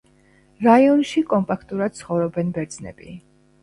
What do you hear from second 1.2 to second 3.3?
კომპაქტურად ცხოვრობენ ბერძნები.